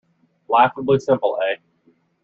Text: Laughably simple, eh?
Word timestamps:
Laughably 0.47 0.97
simple, 0.97 1.37
eh? 1.47 1.57